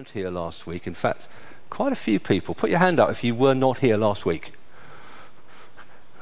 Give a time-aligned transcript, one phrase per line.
[0.00, 0.86] weren't here last week.
[0.86, 1.28] In fact,
[1.68, 2.54] quite a few people.
[2.54, 4.54] Put your hand up if you were not here last week.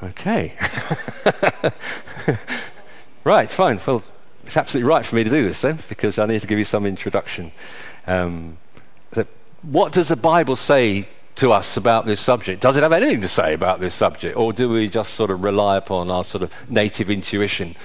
[0.03, 0.53] Okay.
[3.23, 3.79] right, fine.
[3.87, 4.03] Well,
[4.45, 6.65] it's absolutely right for me to do this then, because I need to give you
[6.65, 7.53] some introduction.
[8.05, 8.57] Um,
[9.13, 9.25] so
[9.61, 12.61] what does the Bible say to us about this subject?
[12.61, 15.41] Does it have anything to say about this subject, or do we just sort of
[15.41, 17.77] rely upon our sort of native intuition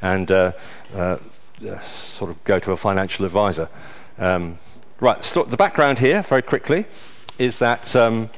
[0.00, 0.52] and uh,
[0.96, 1.18] uh,
[1.82, 3.68] sort of go to a financial advisor?
[4.16, 4.56] Um,
[5.02, 6.86] right, st- the background here, very quickly,
[7.36, 8.30] is that um,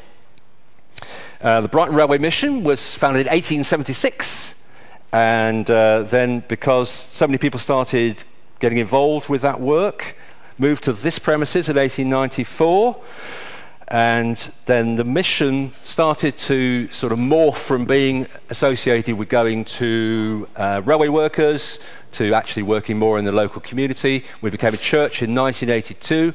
[1.43, 4.67] uh, the Brighton Railway Mission was founded in 1876,
[5.13, 8.25] and uh, then because so many people started
[8.61, 10.17] getting involved with that work,
[10.57, 12.97] moved to this premises in 1894.
[13.89, 20.49] And then the mission started to sort of morph from being associated with going to
[20.57, 21.79] uh, railway workers
[22.13, 24.25] to actually working more in the local community.
[24.41, 26.33] We became a church in 1982.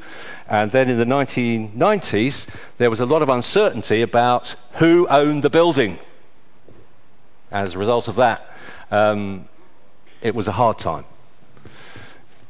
[0.48, 5.50] And then in the 1990s, there was a lot of uncertainty about who owned the
[5.50, 5.98] building.
[7.52, 8.48] As a result of that,
[8.92, 9.50] um,
[10.22, 11.06] it was a hard time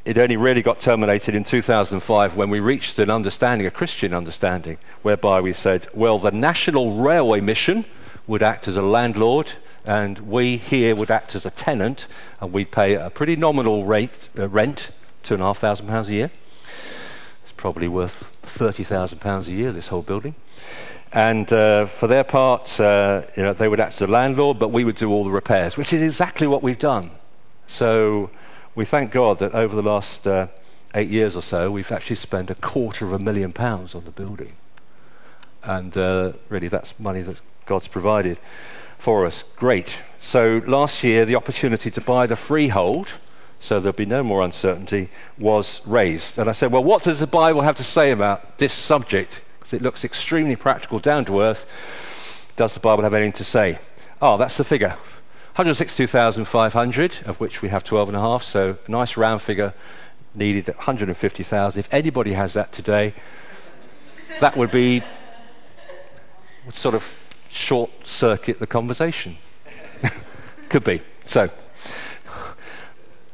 [0.10, 4.80] it only really got terminated in 2005 when we reached an understanding, a Christian understanding,
[5.04, 7.86] whereby we said, well, the National Railway Mission
[8.26, 9.52] would act as a landlord,
[9.86, 12.08] and we here would act as a tenant,
[12.42, 14.90] and we'd pay a pretty nominal rate, uh, rent,
[15.26, 16.32] £2,500 a year.
[17.44, 20.34] It's probably worth £30,000 a year, this whole building.
[21.14, 24.70] And uh, for their part, uh, you know, they would act as a landlord, but
[24.70, 27.12] we would do all the repairs, which is exactly what we've done.
[27.68, 28.32] So
[28.76, 30.48] we thank God that over the last uh,
[30.96, 34.12] eight years or so, we've actually spent a quarter of a million pounds on the
[34.12, 34.54] building.
[35.64, 38.40] And uh, really, that's money that God's provided
[38.98, 39.44] for us.
[39.44, 40.00] Great.
[40.20, 43.14] So last year, the opportunity to buy the freehold,
[43.60, 46.38] so there'll be no more uncertainty, was raised.
[46.38, 49.42] And I said, well, what does the Bible have to say about this subject?
[49.60, 51.66] Because it looks extremely practical, down to earth.
[52.56, 53.80] Does the Bible have anything to say?
[54.22, 54.96] Oh, that's the figure.
[55.60, 59.74] 162,500, of which we have 12.5, so a nice round figure
[60.34, 61.78] needed 150,000.
[61.78, 63.14] If anybody has that today,
[64.40, 65.04] that would be
[66.66, 67.14] would sort of
[67.50, 69.36] short circuit the conversation.
[70.70, 71.02] Could be.
[71.26, 71.50] So,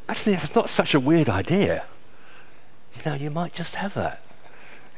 [0.09, 1.85] actually, it's not such a weird idea.
[2.95, 4.23] You know, you might just have that.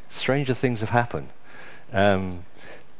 [0.09, 1.27] Stranger things have happened.
[1.91, 2.45] Um,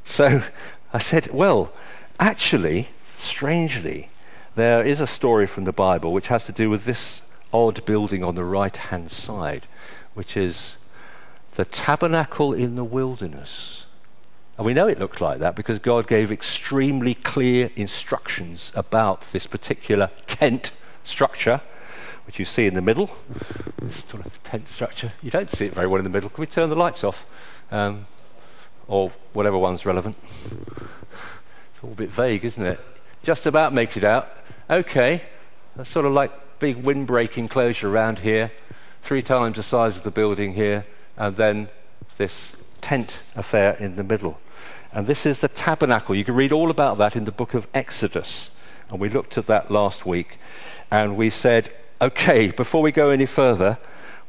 [0.03, 0.43] so
[0.93, 1.71] I said, well,
[2.19, 4.09] actually, strangely,
[4.57, 7.21] there is a story from the Bible which has to do with this
[7.53, 9.67] odd building on the right hand side,
[10.15, 10.77] which is
[11.53, 13.85] the tabernacle in the wilderness.
[14.57, 19.45] And we know it looked like that because God gave extremely clear instructions about this
[19.45, 20.71] particular tent
[21.03, 21.61] structure,
[22.25, 23.11] which you see in the middle.
[23.79, 25.13] This sort of tent structure.
[25.21, 26.29] You don't see it very well in the middle.
[26.29, 27.25] Can we turn the lights off?
[27.71, 28.07] Um,
[28.87, 30.17] or whatever one's relevant.
[30.45, 32.79] It's all a bit vague, isn't it?
[33.27, 34.29] Just about makes it out.
[34.69, 35.21] Okay,
[35.75, 38.53] that's sort of like big windbreak enclosure around here,
[39.01, 40.85] three times the size of the building here,
[41.17, 41.67] and then
[42.15, 44.39] this tent affair in the middle.
[44.93, 46.15] And this is the tabernacle.
[46.15, 48.51] You can read all about that in the book of Exodus.
[48.89, 50.39] And we looked at that last week.
[50.89, 53.77] And we said, okay, before we go any further,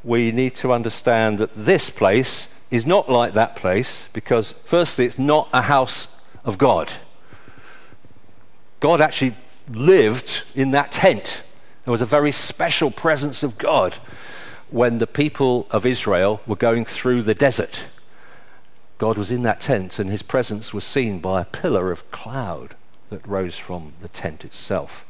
[0.03, 5.17] we need to understand that this place is not like that place because, firstly, it's
[5.17, 6.09] not a house
[6.43, 6.91] of God.
[8.79, 9.35] God actually
[9.69, 11.43] lived in that tent.
[11.85, 13.95] There was a very special presence of God
[14.69, 17.85] when the people of Israel were going through the desert.
[18.97, 22.75] God was in that tent, and his presence was seen by a pillar of cloud
[23.09, 25.05] that rose from the tent itself.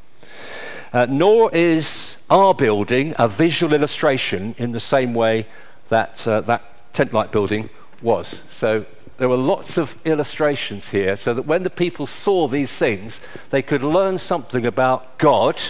[0.92, 5.46] Uh, nor is our building a visual illustration in the same way
[5.88, 7.68] that uh, that tent like building
[8.02, 8.42] was.
[8.48, 8.86] So
[9.20, 13.20] there were lots of illustrations here so that when the people saw these things,
[13.50, 15.60] they could learn something about God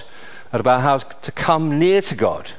[0.53, 2.53] and about how to come near to God,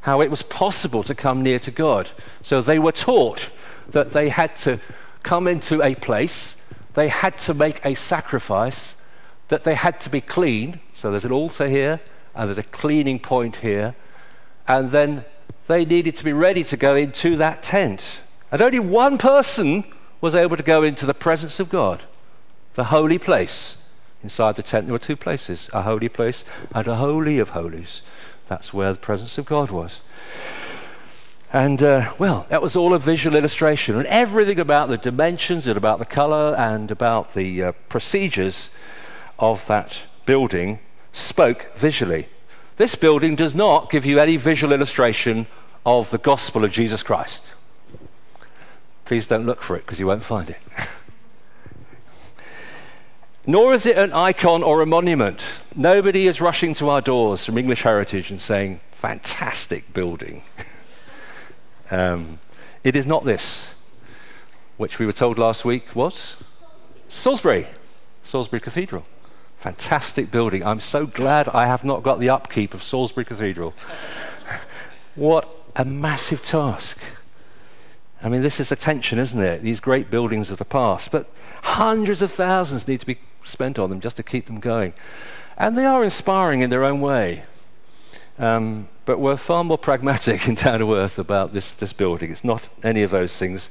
[0.00, 2.10] how it was possible to come near to God.
[2.42, 3.50] So they were taught
[3.90, 4.80] that they had to
[5.22, 6.56] come into a place,
[6.94, 8.96] they had to make a sacrifice,
[9.46, 10.80] that they had to be clean.
[10.92, 12.00] So there's an altar here,
[12.34, 13.94] and there's a cleaning point here,
[14.66, 15.24] and then
[15.68, 18.22] they needed to be ready to go into that tent.
[18.50, 19.84] And only one person
[20.20, 22.02] was able to go into the presence of God,
[22.74, 23.76] the holy place.
[24.22, 26.44] Inside the tent, there were two places a holy place
[26.74, 28.02] and a holy of holies.
[28.48, 30.00] That's where the presence of God was.
[31.52, 33.96] And, uh, well, that was all a visual illustration.
[33.96, 38.70] And everything about the dimensions and about the color and about the uh, procedures
[39.38, 40.78] of that building
[41.12, 42.28] spoke visually.
[42.76, 45.46] This building does not give you any visual illustration
[45.84, 47.52] of the gospel of Jesus Christ.
[49.10, 50.60] Please don't look for it because you won't find it.
[53.44, 55.44] Nor is it an icon or a monument.
[55.74, 60.44] Nobody is rushing to our doors from English Heritage and saying, fantastic building.
[61.90, 62.38] um,
[62.84, 63.74] it is not this,
[64.76, 66.36] which we were told last week was
[67.08, 67.66] Salisbury,
[68.22, 69.04] Salisbury Cathedral.
[69.58, 70.64] Fantastic building.
[70.64, 73.74] I'm so glad I have not got the upkeep of Salisbury Cathedral.
[75.16, 76.96] what a massive task.
[78.22, 79.62] I mean, this is a tension, isn't it?
[79.62, 81.26] These great buildings of the past, but
[81.62, 84.92] hundreds of thousands need to be spent on them just to keep them going.
[85.56, 87.44] And they are inspiring in their own way.
[88.38, 92.30] Um, but we're far more pragmatic in Down to Earth about this, this building.
[92.30, 93.70] It's not any of those things.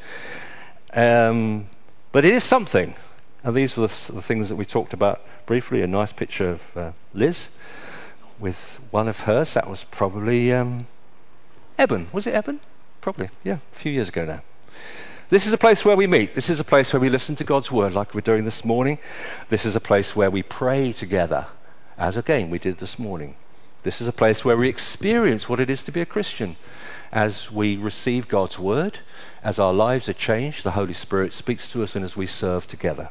[0.93, 1.67] Um,
[2.11, 2.95] but it is something.
[3.43, 5.81] And these were the, the, things that we talked about briefly.
[5.81, 7.49] A nice picture of uh, Liz
[8.39, 9.53] with one of hers.
[9.53, 10.87] That was probably um,
[11.77, 12.07] Eben.
[12.11, 12.59] Was it Eben?
[13.01, 14.41] Probably, yeah, a few years ago now.
[15.29, 16.33] This is a place where we meet.
[16.33, 18.97] This is a place where we listen to God's word, like we're doing this morning.
[19.49, 21.45] This is a place where we pray together,
[21.97, 23.35] as again we did this morning.
[23.83, 26.57] This is a place where we experience what it is to be a Christian.
[27.11, 28.99] As we receive God's word,
[29.43, 32.67] as our lives are changed, the Holy Spirit speaks to us, and as we serve
[32.67, 33.09] together.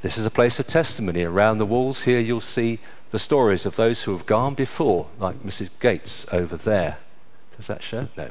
[0.00, 1.22] This is a place of testimony.
[1.22, 2.78] Around the walls here, you'll see
[3.10, 5.70] the stories of those who have gone before, like Mrs.
[5.80, 6.96] Gates over there.
[7.56, 8.08] Does that show?
[8.16, 8.30] No.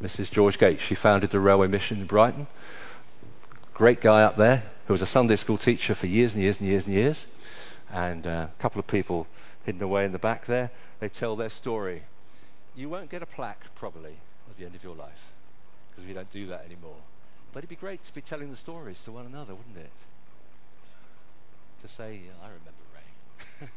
[0.00, 0.30] Mrs.
[0.30, 0.82] George Gates.
[0.82, 2.46] She founded the Railway Mission in Brighton.
[3.74, 6.68] Great guy up there who was a Sunday school teacher for years and years and
[6.68, 7.26] years and years.
[7.92, 9.26] And uh, a couple of people
[9.64, 10.70] hidden away in the back there.
[11.00, 12.02] They tell their story.
[12.76, 14.16] You won't get a plaque, probably,
[14.50, 15.30] at the end of your life,
[15.90, 16.96] because we don't do that anymore.
[17.52, 19.90] But it'd be great to be telling the stories to one another, wouldn't it?
[21.82, 23.68] To say, I remember Ray.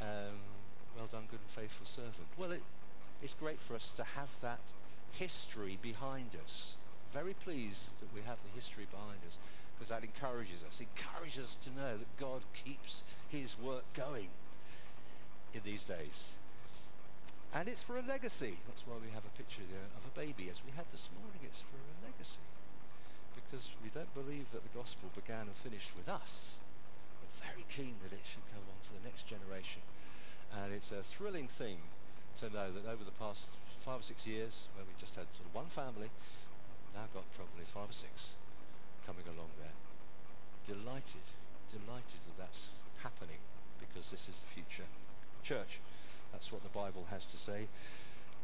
[0.02, 0.36] um,
[0.96, 2.26] well done, good and faithful servant.
[2.36, 2.62] Well, it,
[3.22, 4.60] it's great for us to have that
[5.12, 6.76] history behind us.
[7.12, 9.38] Very pleased that we have the history behind us
[9.74, 10.80] because that encourages us.
[10.80, 14.28] Encourages us to know that God keeps his work going
[15.52, 16.32] in these days.
[17.52, 18.58] And it's for a legacy.
[18.68, 21.40] That's why we have a picture there of a baby, as we had this morning.
[21.42, 22.44] It's for a legacy.
[23.34, 26.54] Because we don't believe that the gospel began and finished with us.
[27.18, 29.82] We're very keen that it should come on to the next generation.
[30.54, 31.78] And it's a thrilling thing
[32.40, 33.52] to know that over the past
[33.84, 36.08] five or six years, where we just had sort of one family,
[36.94, 38.32] now got probably five or six
[39.06, 39.76] coming along there.
[40.64, 41.26] Delighted,
[41.68, 42.70] delighted that that's
[43.02, 43.44] happening
[43.78, 44.88] because this is the future
[45.42, 45.80] church.
[46.32, 47.68] That's what the Bible has to say.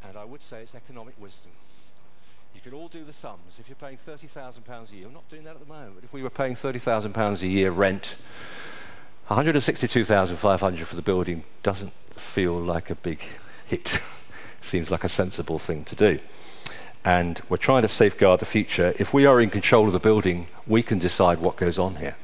[0.04, 1.52] And I would say it's economic wisdom.
[2.54, 3.58] You can all do the sums.
[3.58, 5.96] If you're paying £30,000 a year, I'm not doing that at the moment.
[5.96, 8.16] but If we were paying £30,000 a year rent,
[9.28, 13.20] 162,500 for the building doesn't feel like a big
[13.70, 14.00] it
[14.60, 16.18] seems like a sensible thing to do.
[17.04, 18.92] And we're trying to safeguard the future.
[18.98, 22.16] If we are in control of the building, we can decide what goes on here.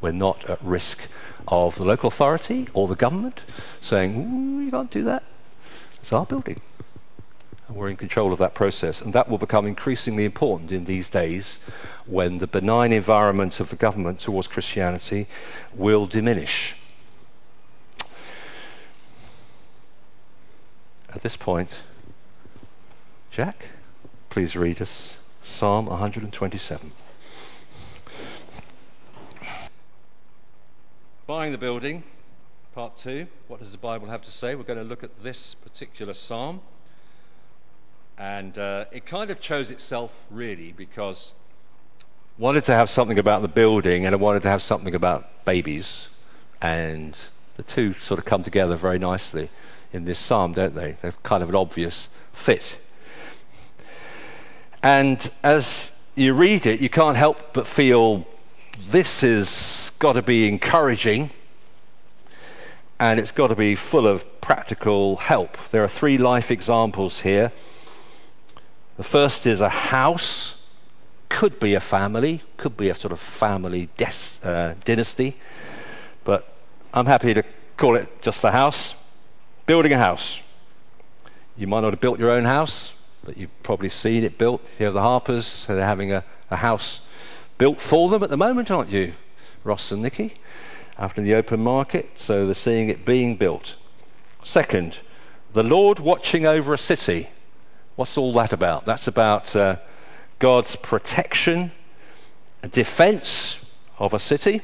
[0.00, 1.08] We're not at risk
[1.48, 3.42] of the local authority or the government
[3.80, 5.22] saying, you can't do that.
[6.00, 6.60] It's our building.
[7.68, 9.00] And we're in control of that process.
[9.00, 11.58] And that will become increasingly important in these days
[12.06, 15.26] when the benign environment of the government towards Christianity
[15.74, 16.74] will diminish.
[21.12, 21.80] At this point,
[23.32, 23.66] Jack,
[24.28, 26.92] please read us Psalm 127.
[31.26, 32.04] Buying the building,
[32.76, 33.26] part two.
[33.48, 34.54] What does the Bible have to say?
[34.54, 36.60] We're going to look at this particular psalm.
[38.16, 41.32] And uh, it kind of chose itself really because
[42.00, 42.04] I
[42.38, 46.06] wanted to have something about the building and I wanted to have something about babies.
[46.62, 47.18] And
[47.56, 49.50] the two sort of come together very nicely
[49.92, 50.96] in this psalm, don't they?
[51.02, 52.76] They're kind of an obvious fit.
[54.82, 58.26] And as you read it, you can't help but feel
[58.88, 61.30] this has got to be encouraging
[62.98, 65.56] and it's got to be full of practical help.
[65.70, 67.50] There are three life examples here.
[68.96, 70.60] The first is a house,
[71.30, 75.36] could be a family, could be a sort of family des- uh, dynasty,
[76.24, 76.52] but
[76.92, 77.42] I'm happy to
[77.78, 78.94] call it just the house
[79.70, 80.40] building a house.
[81.56, 84.68] You might not have built your own house, but you've probably seen it built.
[84.80, 87.02] You have the Harpers, they're having a, a house
[87.56, 89.12] built for them at the moment, aren't you,
[89.62, 90.34] Ross and Nikki?
[90.98, 93.76] After the open market, so they're seeing it being built.
[94.42, 94.98] Second,
[95.52, 97.28] the Lord watching over a city.
[97.94, 98.86] What's all that about?
[98.86, 99.76] That's about uh,
[100.40, 101.70] God's protection,
[102.72, 103.64] defense
[104.00, 104.62] of a city.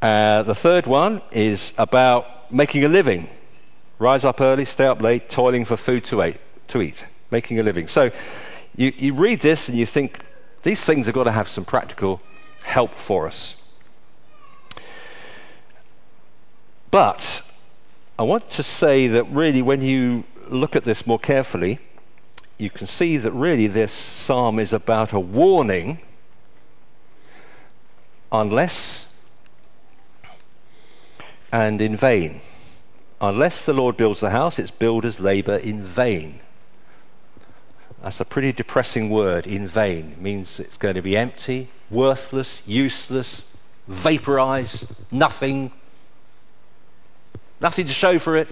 [0.00, 3.28] Uh, the third one is about making a living.
[3.98, 6.36] Rise up early, stay up late, toiling for food to eat,
[6.68, 7.88] to eat, making a living.
[7.88, 8.10] So
[8.76, 10.20] you, you read this and you think
[10.62, 12.20] these things have got to have some practical
[12.62, 13.56] help for us.
[16.90, 17.42] But
[18.18, 21.78] I want to say that really, when you look at this more carefully,
[22.56, 25.98] you can see that really this psalm is about a warning
[28.32, 29.07] unless
[31.52, 32.40] and in vain.
[33.20, 36.40] Unless the Lord builds the house, its builders labor in vain.
[38.02, 40.12] That's a pretty depressing word, in vain.
[40.12, 43.50] It means it's going to be empty, worthless, useless,
[43.88, 45.72] vaporized, nothing,
[47.60, 48.48] nothing to show for it.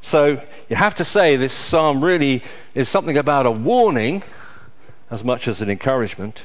[0.00, 2.42] So you have to say this psalm really
[2.74, 4.22] is something about a warning
[5.10, 6.44] as much as an encouragement.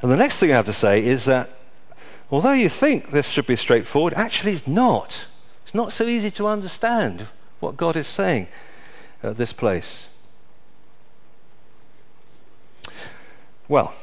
[0.00, 1.50] And the next thing I have to say is that
[2.30, 5.26] although you think this should be straightforward, actually it's not.
[5.64, 7.26] It's not so easy to understand
[7.60, 8.48] what God is saying
[9.22, 10.08] at this place.
[13.68, 13.94] Well,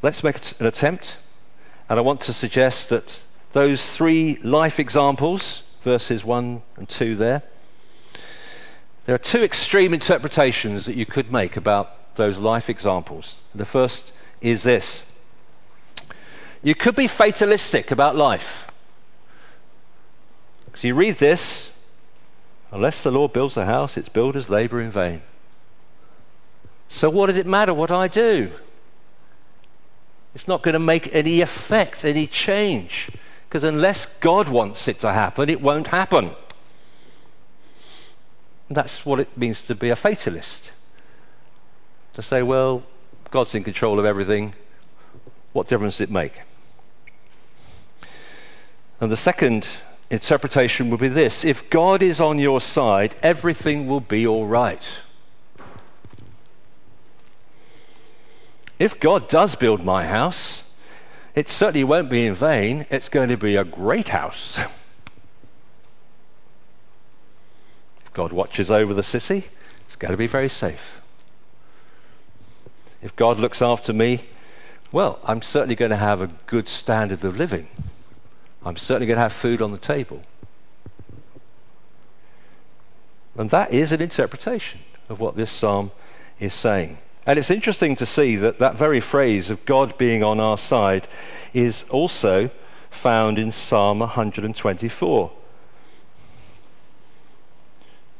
[0.00, 1.16] let's make an attempt.
[1.88, 7.42] And I want to suggest that those three life examples, verses 1 and 2 there,
[9.04, 13.40] there are two extreme interpretations that you could make about those life examples.
[13.54, 15.11] The first is this
[16.62, 18.68] you could be fatalistic about life.
[20.64, 21.70] Because you read this,
[22.70, 25.22] unless the Lord builds a house, its builders labor in vain.
[26.88, 28.52] So, what does it matter what I do?
[30.34, 33.10] It's not going to make any effect, any change.
[33.48, 36.30] Because unless God wants it to happen, it won't happen.
[38.68, 40.72] And that's what it means to be a fatalist.
[42.14, 42.82] To say, well,
[43.30, 44.54] God's in control of everything.
[45.52, 46.40] What difference does it make?
[49.02, 49.66] And the second
[50.10, 54.88] interpretation would be this if God is on your side, everything will be all right.
[58.78, 60.70] If God does build my house,
[61.34, 62.86] it certainly won't be in vain.
[62.90, 64.58] It's going to be a great house.
[64.60, 64.70] if
[68.12, 69.48] God watches over the city,
[69.86, 71.02] it's going to be very safe.
[73.02, 74.26] If God looks after me,
[74.92, 77.66] well, I'm certainly going to have a good standard of living.
[78.64, 80.22] I'm certainly going to have food on the table.
[83.36, 85.90] And that is an interpretation of what this psalm
[86.38, 86.98] is saying.
[87.26, 91.08] And it's interesting to see that that very phrase of God being on our side
[91.54, 92.50] is also
[92.90, 95.32] found in Psalm 124.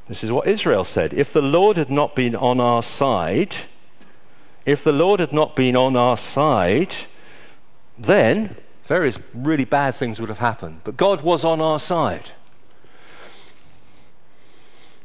[0.09, 3.57] This is what Israel said If the Lord had not been on our side,
[4.65, 6.95] if the Lord had not been on our side,
[7.99, 10.81] then various really bad things would have happened.
[10.85, 12.33] But God was on our side.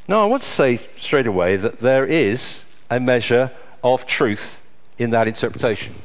[0.08, 3.52] Now, I want to say straight away that there is a measure
[3.84, 4.62] of truth
[4.98, 5.96] in that interpretation.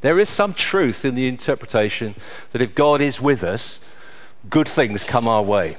[0.00, 2.14] There is some truth in the interpretation
[2.52, 3.80] that if God is with us,
[4.48, 5.76] good things come our way.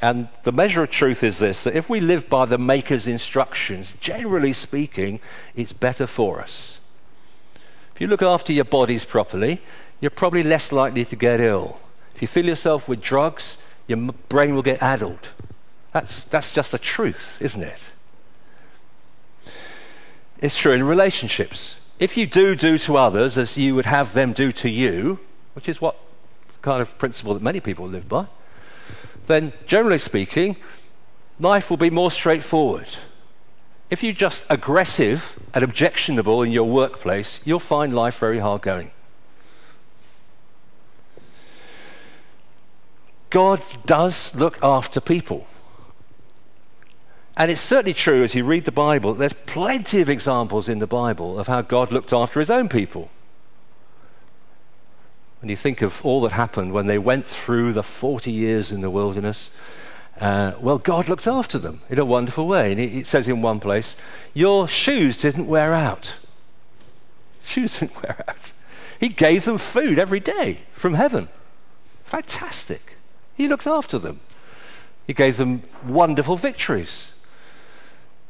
[0.00, 3.94] And the measure of truth is this that if we live by the Maker's instructions,
[4.00, 5.20] generally speaking,
[5.54, 6.75] it's better for us.
[7.96, 9.62] If you look after your bodies properly,
[10.02, 11.80] you're probably less likely to get ill.
[12.14, 13.96] If you fill yourself with drugs, your
[14.28, 15.30] brain will get addled.
[15.92, 17.80] That's, that's just the truth, isn't it?
[20.42, 21.76] It's true in relationships.
[21.98, 25.18] If you do do to others as you would have them do to you,
[25.54, 25.96] which is what
[26.60, 28.26] kind of principle that many people live by,
[29.26, 30.58] then generally speaking,
[31.40, 32.88] life will be more straightforward.
[33.88, 38.90] If you're just aggressive and objectionable in your workplace, you'll find life very hard going.
[43.30, 45.46] God does look after people.
[47.36, 50.86] And it's certainly true as you read the Bible, there's plenty of examples in the
[50.86, 53.10] Bible of how God looked after his own people.
[55.40, 58.80] When you think of all that happened when they went through the 40 years in
[58.80, 59.50] the wilderness,
[60.20, 62.72] uh, well, God looked after them in a wonderful way.
[62.72, 63.96] And it says in one place,
[64.34, 66.16] Your shoes didn't wear out.
[67.44, 68.52] Shoes didn't wear out.
[68.98, 71.28] He gave them food every day from heaven.
[72.04, 72.96] Fantastic.
[73.34, 74.20] He looked after them.
[75.06, 77.12] He gave them wonderful victories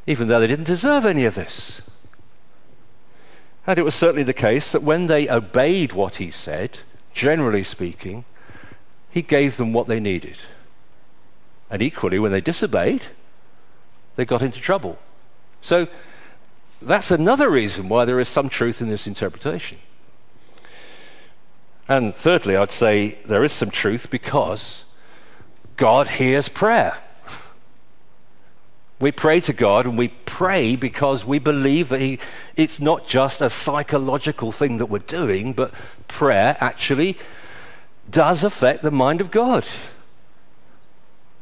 [0.07, 1.83] even though they didn't deserve any of this.
[3.67, 6.79] And it was certainly the case that when they obeyed what he said,
[7.13, 8.25] generally speaking,
[9.11, 10.39] he gave them what they needed.
[11.71, 13.03] And equally, when they disobeyed,
[14.17, 14.99] they got into trouble.
[15.61, 15.89] So
[16.81, 19.79] that's another reason why there is some truth in this interpretation.
[21.89, 24.85] And thirdly, I'd say there is some truth because
[25.77, 26.97] God hears prayer.
[28.99, 32.19] We pray to God and we pray because we believe that he,
[32.57, 35.75] it's not just a psychological thing that we're doing, but
[36.09, 37.19] prayer actually
[38.11, 39.67] does affect the mind of God.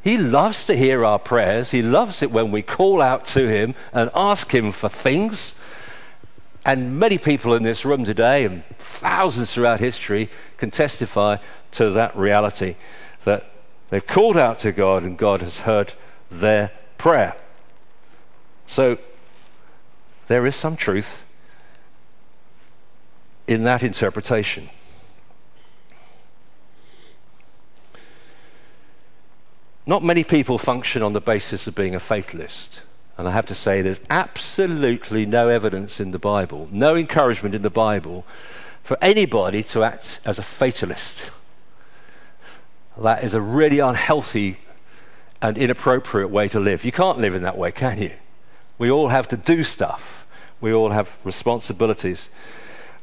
[0.05, 1.71] He loves to hear our prayers.
[1.71, 5.55] He loves it when we call out to Him and ask Him for things.
[6.67, 11.39] And many people in this room today, and thousands throughout history, can testify
[11.73, 12.77] to that reality
[13.25, 13.51] that
[13.89, 15.95] they've called out to God and God has heard
[16.31, 17.35] their prayer.
[18.67, 18.99] So
[20.27, 21.27] there is some truth
[23.47, 24.69] in that interpretation.
[29.87, 32.81] Not many people function on the basis of being a fatalist.
[33.17, 37.63] And I have to say, there's absolutely no evidence in the Bible, no encouragement in
[37.63, 38.25] the Bible
[38.83, 41.31] for anybody to act as a fatalist.
[42.99, 44.59] That is a really unhealthy
[45.41, 46.85] and inappropriate way to live.
[46.85, 48.13] You can't live in that way, can you?
[48.79, 50.27] We all have to do stuff,
[50.61, 52.31] we all have responsibilities.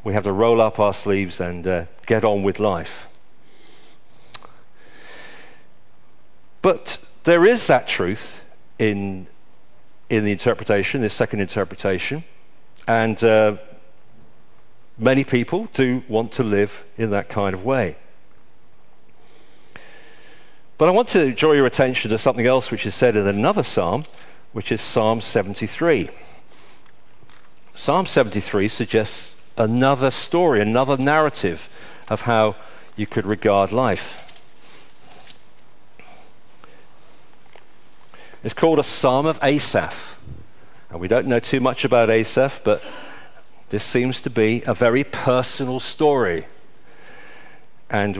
[0.03, 3.07] We have to roll up our sleeves and uh, get on with life.
[6.61, 8.43] But there is that truth
[8.77, 9.27] in,
[10.09, 12.23] in the interpretation, this second interpretation,
[12.87, 13.57] and uh,
[14.97, 17.95] many people do want to live in that kind of way.
[20.77, 23.63] But I want to draw your attention to something else which is said in another
[23.63, 24.03] psalm,
[24.51, 26.09] which is Psalm 73.
[27.75, 31.69] Psalm 73 suggests another story, another narrative
[32.09, 32.55] of how
[32.95, 34.30] you could regard life.
[38.43, 40.17] It's called a Psalm of Asaph.
[40.89, 42.81] And we don't know too much about Asaph, but
[43.69, 46.47] this seems to be a very personal story.
[47.89, 48.17] And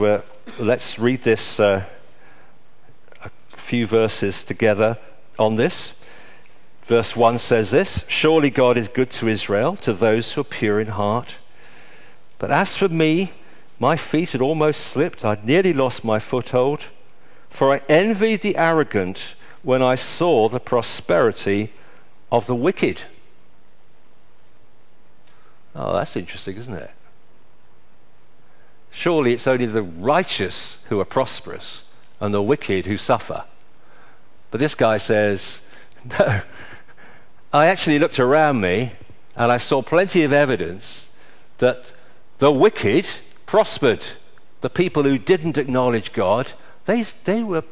[0.60, 1.86] let's read this uh,
[3.24, 5.00] a few verses together
[5.40, 5.94] on this.
[6.86, 10.80] Verse 1 says this Surely God is good to Israel, to those who are pure
[10.80, 11.38] in heart.
[12.38, 13.34] But as for me,
[13.80, 15.26] my feet had almost slipped.
[15.26, 16.86] I'd nearly lost my foothold.
[17.50, 21.72] For I envied the arrogant when I saw the prosperity
[22.32, 23.02] of the wicked.
[25.76, 26.92] Oh, that's interesting, isn't it?
[28.92, 31.84] Surely it's only the righteous who are prosperous
[32.20, 33.46] and the wicked who suffer.
[34.52, 35.62] But this guy says,
[36.20, 36.42] no.
[37.54, 38.94] I actually looked around me
[39.36, 41.10] and I saw plenty of evidence
[41.58, 41.94] that
[42.40, 43.08] the wicked
[43.46, 44.04] prospered.
[44.62, 46.52] The people who didn't acknowledge God,
[46.86, 47.64] they, they were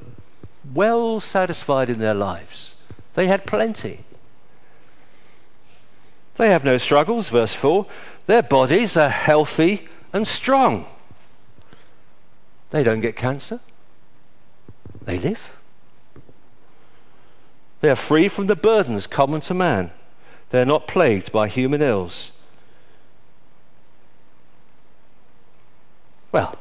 [0.73, 2.75] well satisfied in their lives.
[3.15, 4.01] They had plenty.
[6.36, 7.86] They have no struggles, verse 4.
[8.25, 10.86] Their bodies are healthy and strong.
[12.71, 13.60] They don't get cancer.
[15.03, 15.51] They live.
[17.82, 19.91] They are free from the burdens common to man.
[20.49, 22.32] They are not plagued by human ills.
[26.32, 26.58] Well,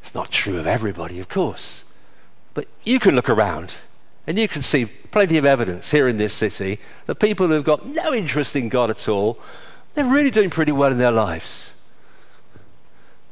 [0.00, 1.84] it's not true of everybody, of course.
[2.54, 3.74] But you can look around
[4.26, 7.86] and you can see plenty of evidence here in this city that people who've got
[7.86, 9.38] no interest in God at all,
[9.94, 11.72] they're really doing pretty well in their lives.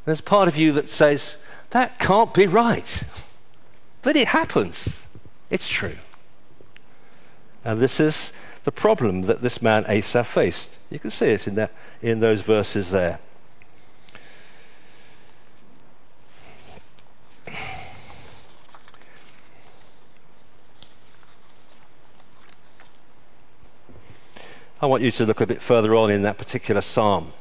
[0.05, 1.37] There's part of you that says,
[1.71, 3.03] that can't be right.
[4.03, 5.03] But it happens.
[5.51, 5.97] It's true.
[7.65, 8.33] And this is
[8.65, 10.79] the problem that this man Asaph faced.
[10.91, 13.19] You can see it in, that, in those verses there.
[24.81, 27.33] I want you to look a bit further on in that particular psalm.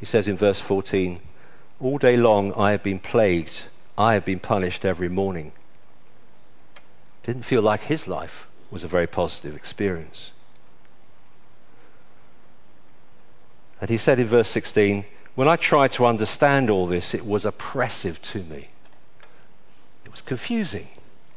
[0.00, 1.20] He says in verse 14,
[1.80, 3.64] All day long I have been plagued,
[3.98, 5.52] I have been punished every morning.
[7.24, 10.30] Didn't feel like his life was a very positive experience.
[13.82, 17.44] And he said in verse 16, When I tried to understand all this, it was
[17.44, 18.68] oppressive to me.
[20.06, 20.88] It was confusing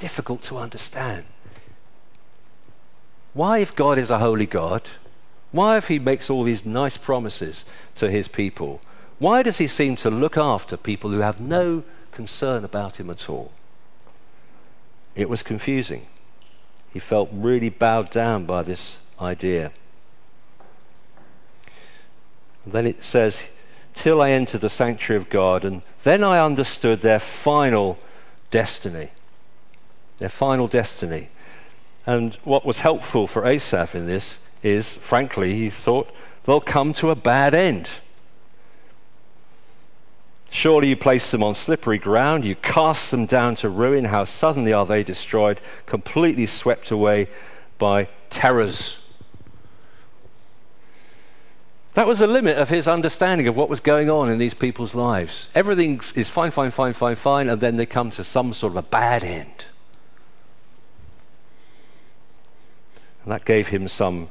[0.02, 1.24] difficult to understand.
[3.34, 4.82] Why, if God is a holy God,
[5.52, 8.82] why, if He makes all these nice promises to His people,
[9.20, 13.30] why does He seem to look after people who have no concern about Him at
[13.30, 13.52] all?
[15.14, 16.08] It was confusing.
[16.92, 19.72] He felt really bowed down by this idea.
[22.66, 23.50] Then it says,
[23.94, 28.00] Till I entered the sanctuary of God, and then I understood their final
[28.50, 29.12] destiny
[30.22, 31.30] their final destiny.
[32.06, 36.10] And what was helpful for Asaph in this is, frankly, he thought
[36.46, 37.90] they'll come to a bad end.
[40.52, 44.06] Surely you place them on slippery ground, you cast them down to ruin.
[44.06, 47.28] How suddenly are they destroyed, completely swept away
[47.80, 49.00] by terrors.
[51.96, 54.94] That was the limit of his understanding of what was going on in these people's
[54.94, 55.50] lives.
[55.56, 58.78] Everything is fine, fine, fine, fine, fine, and then they come to some sort of
[58.78, 59.66] a bad end.
[63.24, 64.30] And that gave him some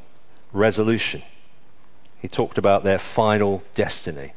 [0.52, 1.22] resolution.
[2.20, 4.32] He talked about their final destiny.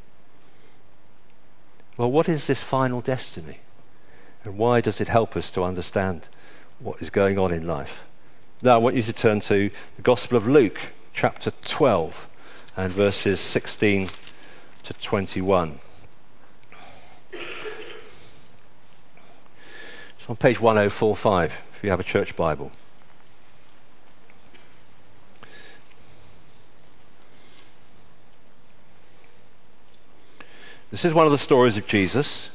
[1.98, 3.60] Well, what is this final destiny?
[4.44, 6.28] And why does it help us to understand
[6.80, 8.04] what is going on in life?
[8.62, 10.80] Now, I want you to turn to the Gospel of Luke,
[11.14, 12.28] chapter 12,
[12.78, 14.08] and verses 16
[14.84, 15.80] to 21.
[17.32, 17.42] It's
[20.30, 22.72] on page 1045 if you have a church Bible.
[30.94, 32.52] This is one of the stories of Jesus.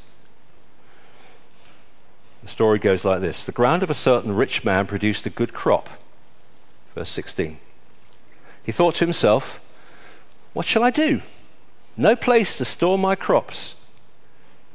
[2.41, 5.53] The story goes like this The ground of a certain rich man produced a good
[5.53, 5.89] crop.
[6.95, 7.59] Verse 16.
[8.63, 9.59] He thought to himself,
[10.53, 11.21] What shall I do?
[11.97, 13.75] No place to store my crops.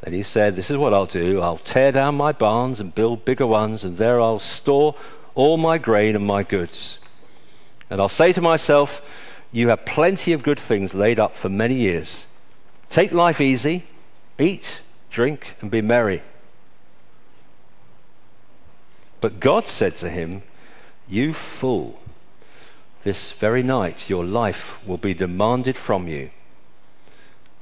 [0.02, 1.40] Then he said, This is what I'll do.
[1.40, 4.94] I'll tear down my barns and build bigger ones, and there I'll store
[5.34, 6.98] all my grain and my goods.
[7.88, 9.00] And I'll say to myself,
[9.52, 12.26] You have plenty of good things laid up for many years.
[12.88, 13.84] Take life easy,
[14.38, 16.22] eat, drink, and be merry.
[19.20, 20.42] But God said to him,
[21.08, 21.98] You fool,
[23.02, 26.30] this very night your life will be demanded from you.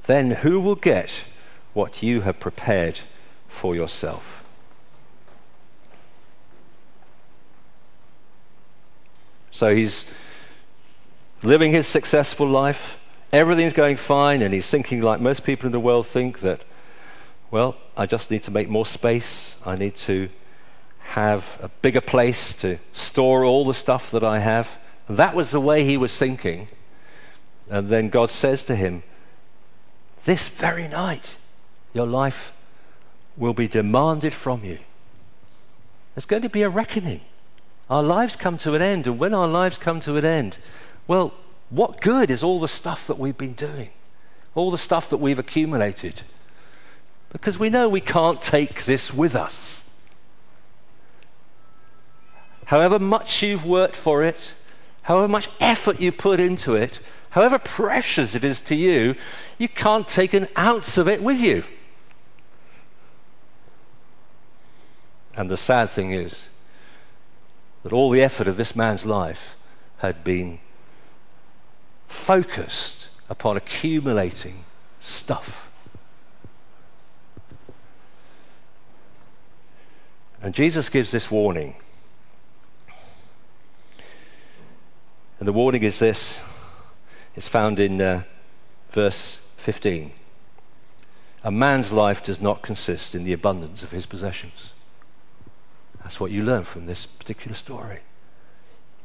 [0.03, 1.23] Then who will get
[1.73, 2.99] what you have prepared
[3.47, 4.43] for yourself?
[9.51, 10.05] So he's
[11.43, 12.97] living his successful life
[13.33, 16.61] everything's going fine, and he's thinking like most people in the world think that,
[17.51, 19.55] well, I just need to make more space.
[19.65, 20.29] I need to
[20.99, 24.77] have a bigger place to store all the stuff that I have.
[25.09, 26.69] That was the way he was thinking.
[27.69, 29.03] And then God says to him,
[30.25, 31.35] This very night,
[31.93, 32.53] your life
[33.35, 34.77] will be demanded from you.
[36.13, 37.21] There's going to be a reckoning.
[37.89, 40.57] Our lives come to an end, and when our lives come to an end,
[41.07, 41.33] well,
[41.69, 43.89] what good is all the stuff that we've been doing?
[44.55, 46.21] All the stuff that we've accumulated?
[47.31, 49.83] Because we know we can't take this with us.
[52.65, 54.53] However much you've worked for it,
[55.03, 56.99] however much effort you put into it,
[57.31, 59.15] however precious it is to you,
[59.57, 61.63] you can't take an ounce of it with you.
[65.35, 66.47] And the sad thing is
[67.81, 69.55] that all the effort of this man's life
[69.97, 70.59] had been
[72.13, 74.63] focused upon accumulating
[75.01, 75.67] stuff.
[80.41, 81.75] And Jesus gives this warning.
[85.39, 86.39] And the warning is this
[87.35, 88.23] it's found in uh,
[88.91, 90.11] verse 15.
[91.43, 94.71] A man's life does not consist in the abundance of his possessions.
[96.03, 98.01] That's what you learn from this particular story.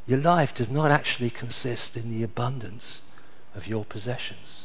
[0.09, 3.03] Your life does not actually consist in the abundance
[3.55, 4.65] of your possessions.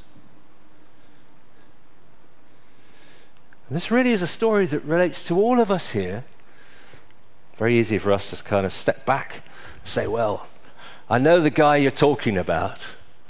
[3.67, 6.23] And this really is a story that relates to all of us here.
[7.57, 9.41] Very easy for us to kind of step back
[9.79, 10.47] and say, well,
[11.09, 12.79] I know the guy you're talking about.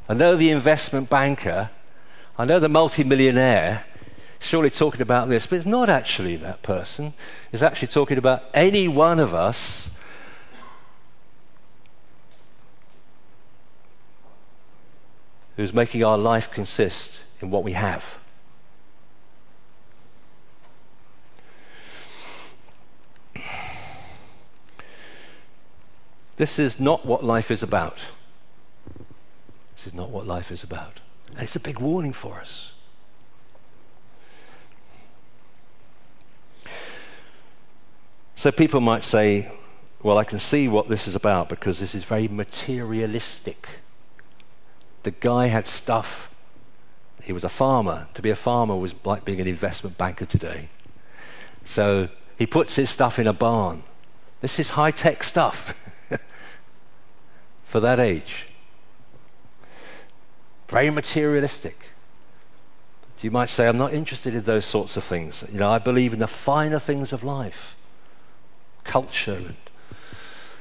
[0.08, 1.72] I know the investment banker.
[2.38, 3.86] I know the multimillionaire.
[4.40, 7.16] Surely talking about this, but it's not actually that person.
[7.52, 9.90] It's actually talking about any one of us
[15.56, 18.18] who's making our life consist in what we have.
[26.36, 28.04] This is not what life is about.
[29.76, 31.00] This is not what life is about.
[31.32, 32.72] And it's a big warning for us.
[38.36, 39.52] So people might say,
[40.02, 43.68] well, I can see what this is about because this is very materialistic.
[45.04, 46.30] The guy had stuff.
[47.22, 48.08] He was a farmer.
[48.14, 50.70] To be a farmer was like being an investment banker today.
[51.66, 53.84] So he puts his stuff in a barn.
[54.42, 55.90] This is high tech stuff
[57.64, 58.48] for that age.
[60.68, 61.90] Very materialistic.
[63.24, 65.46] You might say, I'm not interested in those sorts of things.
[65.50, 67.78] You know, I believe in the finer things of life
[68.84, 69.56] culture and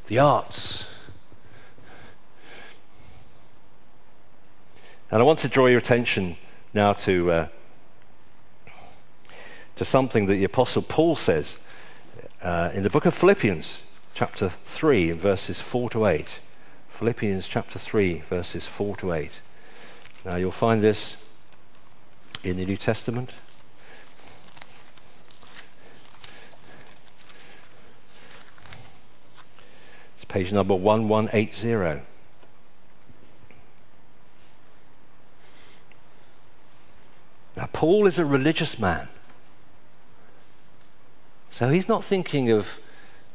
[0.07, 0.87] the arts
[5.13, 6.39] And I want to draw your attention
[6.73, 7.49] now to uh,
[9.77, 11.59] to something that the Apostle Paul says
[12.41, 13.83] uh, in the book of Philippians,
[14.15, 16.39] chapter 3, verses 4 to 8.
[16.89, 19.41] Philippians chapter 3, verses 4 to 8.
[20.25, 21.19] Now you'll find this
[22.43, 23.35] in the New Testament.
[30.17, 32.03] It's page number 1180.
[37.83, 39.09] Paul is a religious man.
[41.51, 42.79] So he's not thinking of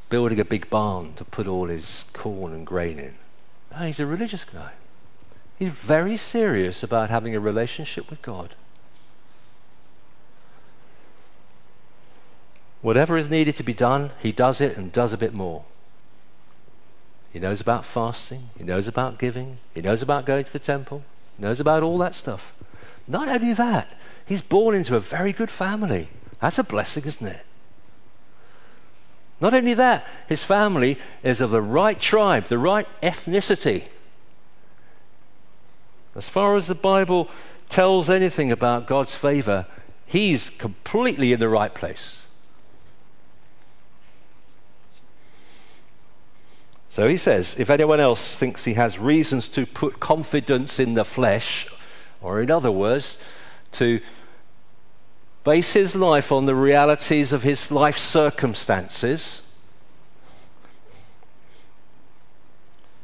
[0.08, 3.16] building a big barn to put all his corn and grain in.
[3.74, 4.72] No, he's a religious guy.
[5.60, 8.56] He's very serious about having a relationship with God.
[12.82, 15.66] Whatever is needed to be done, he does it and does a bit more.
[17.34, 21.04] He knows about fasting, he knows about giving, he knows about going to the temple,
[21.36, 22.54] he knows about all that stuff.
[23.10, 23.90] Not only that,
[24.28, 26.10] he's born into a very good family.
[26.40, 27.46] That's a blessing, isn't it?
[29.40, 33.86] Not only that, his family is of the right tribe, the right ethnicity.
[36.16, 37.30] As far as the Bible
[37.70, 39.68] tells anything about God's favor,
[40.06, 42.24] he's completely in the right place.
[46.90, 51.06] So he says, if anyone else thinks he has reasons to put confidence in the
[51.06, 51.68] flesh,
[52.22, 53.20] or in other words,
[53.74, 54.00] to
[55.48, 59.42] base his life on the realities of his life circumstances,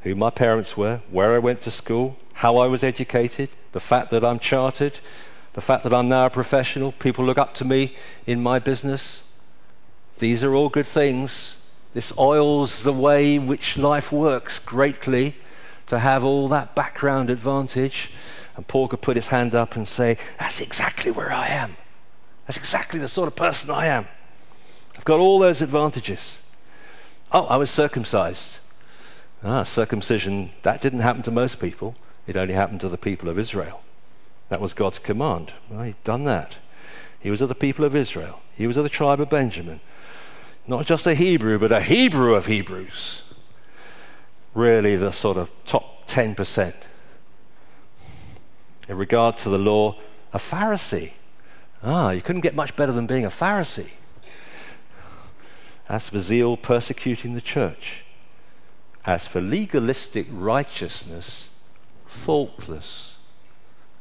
[0.01, 4.09] who my parents were, where I went to school, how I was educated, the fact
[4.09, 4.99] that I'm chartered,
[5.53, 7.95] the fact that I'm now a professional, people look up to me
[8.27, 9.23] in my business.
[10.19, 11.55] These are all good things.
[11.93, 15.37] This oils the way which life works greatly
[15.85, 18.11] to have all that background advantage.
[18.57, 21.77] And Paul could put his hand up and say, That's exactly where I am.
[22.45, 24.07] That's exactly the sort of person I am.
[24.97, 26.39] I've got all those advantages.
[27.31, 28.59] Oh, I was circumcised.
[29.43, 31.95] Ah, circumcision, that didn't happen to most people.
[32.27, 33.81] It only happened to the people of Israel.
[34.49, 35.53] That was God's command.
[35.69, 36.57] Well, he'd done that.
[37.19, 38.41] He was of the people of Israel.
[38.55, 39.79] He was of the tribe of Benjamin.
[40.67, 43.21] Not just a Hebrew, but a Hebrew of Hebrews.
[44.53, 46.73] Really, the sort of top 10%.
[48.87, 49.97] In regard to the law,
[50.31, 51.13] a Pharisee.
[51.83, 53.91] Ah, you couldn't get much better than being a Pharisee.
[55.89, 58.05] As for zeal, persecuting the church.
[59.05, 61.49] As for legalistic righteousness,
[62.07, 63.15] faultless.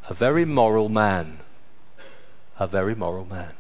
[0.09, 1.41] A very moral man.
[2.59, 3.55] A very moral man.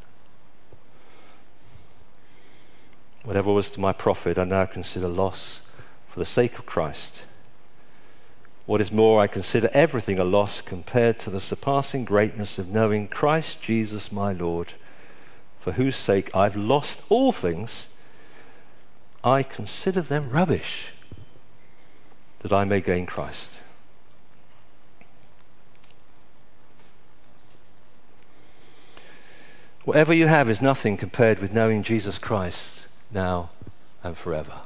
[3.24, 5.62] Whatever was to my profit, I now consider loss
[6.08, 7.22] for the sake of Christ.
[8.72, 13.06] What is more, I consider everything a loss compared to the surpassing greatness of knowing
[13.06, 14.72] Christ Jesus my Lord,
[15.60, 17.88] for whose sake I've lost all things.
[19.22, 20.94] I consider them rubbish,
[22.38, 23.60] that I may gain Christ.
[29.84, 33.50] Whatever you have is nothing compared with knowing Jesus Christ now
[34.02, 34.62] and forever.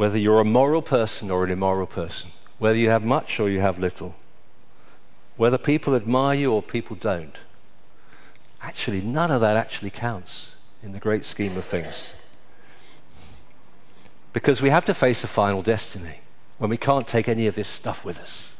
[0.00, 3.60] Whether you're a moral person or an immoral person, whether you have much or you
[3.60, 4.14] have little,
[5.36, 7.36] whether people admire you or people don't,
[8.62, 12.14] actually, none of that actually counts in the great scheme of things.
[14.32, 16.20] Because we have to face a final destiny
[16.56, 18.54] when we can't take any of this stuff with us,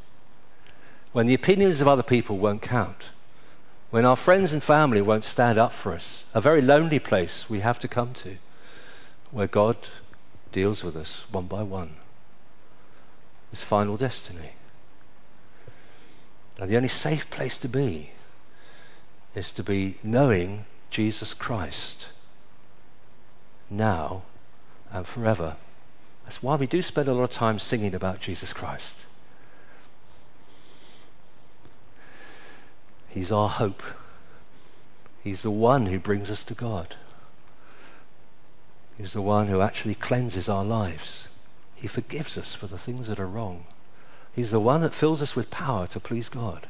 [1.12, 3.08] when the opinions of other people won't count,
[3.88, 7.60] when our friends and family won't stand up for us, a very lonely place we
[7.60, 8.36] have to come to,
[9.30, 9.78] where God
[10.52, 11.96] deals with us one by one.
[13.50, 14.50] His final destiny.
[16.58, 18.10] And the only safe place to be
[19.34, 22.08] is to be knowing Jesus Christ
[23.70, 24.22] now
[24.90, 25.56] and forever.
[26.24, 29.06] That's why we do spend a lot of time singing about Jesus Christ.
[33.08, 33.82] He's our hope.
[35.22, 36.94] He's the one who brings us to God.
[39.00, 41.26] He's the one who actually cleanses our lives.
[41.74, 43.64] He forgives us for the things that are wrong.
[44.34, 46.68] He's the one that fills us with power to please God.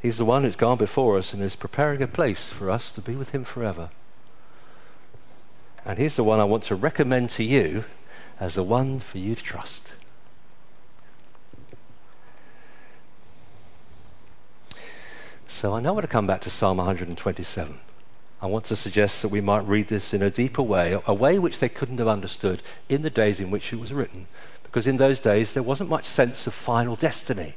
[0.00, 3.00] He's the one who's gone before us and is preparing a place for us to
[3.00, 3.88] be with Him forever.
[5.82, 7.86] And he's the one I want to recommend to you
[8.38, 9.92] as the one for you to trust.
[15.46, 17.80] So I now want to come back to Psalm 127.
[18.40, 21.38] I want to suggest that we might read this in a deeper way, a way
[21.38, 24.28] which they couldn't have understood in the days in which it was written.
[24.62, 27.54] Because in those days, there wasn't much sense of final destiny.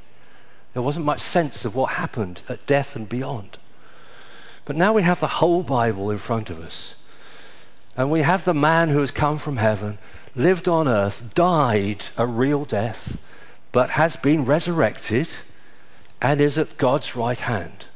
[0.72, 3.58] There wasn't much sense of what happened at death and beyond.
[4.64, 6.94] But now we have the whole Bible in front of us.
[7.96, 9.98] And we have the man who has come from heaven,
[10.34, 13.18] lived on earth, died a real death,
[13.70, 15.28] but has been resurrected
[16.20, 17.86] and is at God's right hand.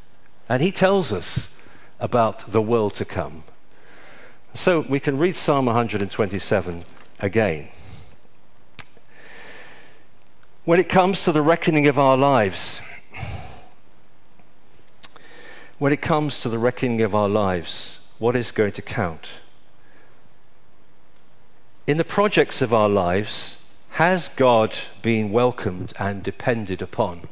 [0.49, 1.49] And he tells us
[2.00, 3.44] about the world to come.
[4.54, 6.85] So we can read Psalm 127
[7.20, 7.68] again.
[10.64, 12.80] When it comes to the reckoning of our lives,
[15.78, 19.28] when it comes to the reckoning of our lives, what is going to count?
[21.87, 23.59] In the projects of our lives,
[23.90, 27.28] has God been welcomed and depended upon?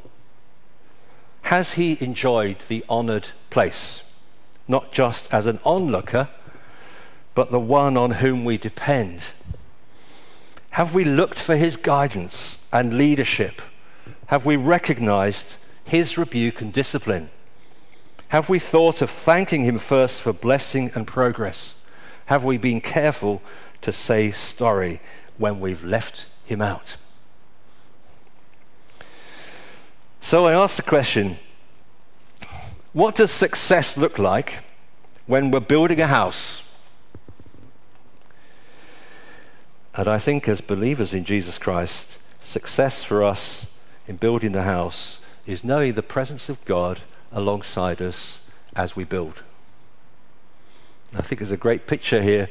[1.41, 4.01] Has he enjoyed the honoured place,
[4.67, 6.29] not just as an onlooker,
[7.33, 9.21] but the one on whom we depend?
[10.71, 13.61] Have we looked for his guidance and leadership?
[14.27, 17.29] Have we recognized his rebuke and discipline?
[18.29, 21.75] Have we thought of thanking him first for blessing and progress?
[22.25, 23.41] Have we been careful
[23.81, 24.99] to say sorry
[25.37, 26.95] when we've left him out?
[30.19, 31.37] So I ask the question
[32.95, 34.59] what does success look like
[35.25, 36.63] when we're building a house?
[39.95, 43.65] And I think, as believers in Jesus Christ, success for us
[44.07, 47.01] in building the house is knowing the presence of God
[47.33, 48.39] alongside us
[48.77, 49.43] as we build.
[51.13, 52.47] I think there's a great picture here.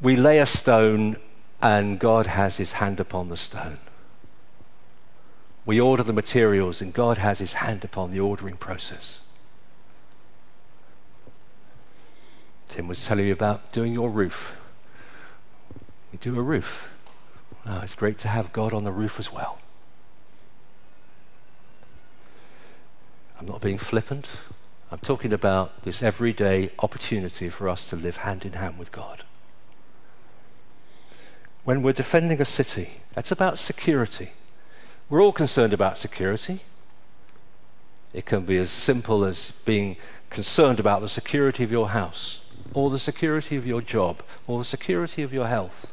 [0.00, 1.16] We lay a stone,
[1.60, 3.78] and God has his hand upon the stone.
[5.66, 9.20] We order the materials, and God has his hand upon the ordering process.
[12.68, 14.56] Tim was telling you about doing your roof.
[16.12, 16.90] We do a roof.
[17.66, 19.58] Oh, it's great to have God on the roof as well.
[23.38, 24.28] I'm not being flippant.
[24.90, 29.24] I'm talking about this everyday opportunity for us to live hand in hand with God.
[31.64, 34.32] When we're defending a city, that's about security.
[35.10, 36.62] We're all concerned about security.
[38.12, 39.96] It can be as simple as being
[40.30, 42.40] concerned about the security of your house,
[42.72, 45.92] or the security of your job, or the security of your health.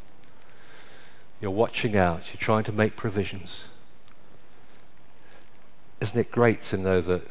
[1.42, 3.66] You're watching out, you're trying to make provisions.
[6.00, 7.24] Isn't it great to know that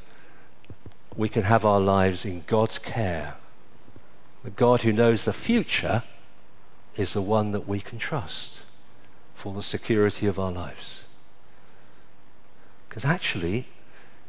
[1.17, 3.35] we can have our lives in God's care?
[4.45, 6.03] The God who knows the future
[6.97, 8.63] is the one that we can trust
[9.35, 11.00] for the security of our lives.
[12.91, 13.69] Because actually,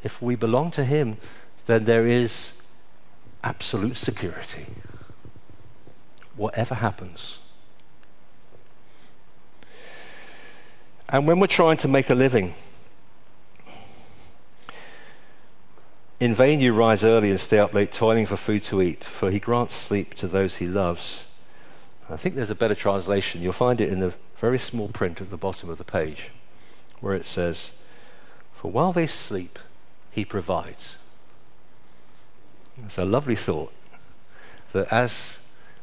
[0.03, 1.17] if we belong to Him,
[1.65, 2.53] then there is
[3.43, 4.67] absolute security.
[6.35, 7.39] Whatever happens.
[11.09, 12.53] And when we're trying to make a living,
[16.19, 19.31] in vain you rise early and stay up late, toiling for food to eat, for
[19.31, 21.25] he grants sleep to those he loves.
[22.11, 23.41] I think there's a better translation.
[23.41, 26.29] You'll find it in the very small print at the bottom of the page,
[26.99, 27.71] where it says,
[28.61, 29.57] For while they sleep,
[30.11, 30.97] he provides.
[32.85, 33.73] It's a lovely thought
[34.71, 35.39] that as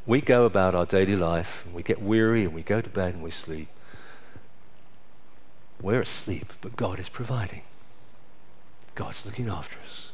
[0.07, 3.23] we go about our daily life, we get weary and we go to bed and
[3.25, 3.67] we sleep,
[5.83, 7.63] we're asleep, but God is providing.
[8.95, 10.13] God's looking after us.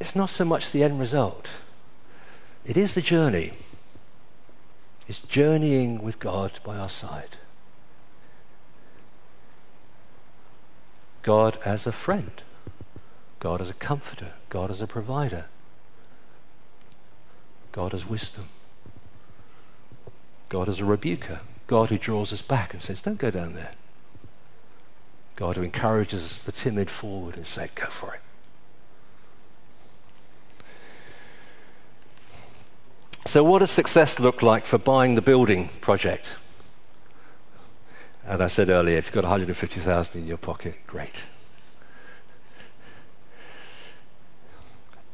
[0.00, 1.48] It's not so much the end result,
[2.66, 3.52] it is the journey.
[5.06, 7.36] It's journeying with God by our side.
[11.22, 12.42] God as a friend,
[13.38, 15.46] God as a comforter, God as a provider,
[17.72, 18.48] God as wisdom.
[20.50, 23.72] God as a rebuker, God who draws us back and says, Don't go down there.
[25.36, 28.20] God who encourages the timid forward and says, Go for it.
[33.24, 36.34] So, what does success look like for buying the building project?
[38.30, 41.24] And I said earlier, if you've got 150,000 in your pocket, great.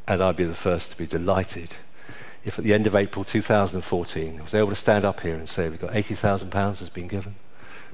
[0.06, 1.76] And I'd be the first to be delighted
[2.44, 5.48] if at the end of April 2014 I was able to stand up here and
[5.48, 7.36] say we've got £80,000 has been given,